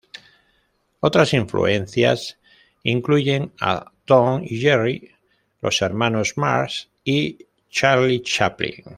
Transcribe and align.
Otras 0.99 1.31
influencias 1.35 2.39
incluyen 2.81 3.51
a 3.61 3.91
Tom 4.05 4.41
y 4.43 4.59
Jerry, 4.59 5.11
los 5.61 5.79
Hermanos 5.83 6.33
Marx, 6.37 6.89
y 7.03 7.45
Charlie 7.69 8.23
Chaplin. 8.23 8.83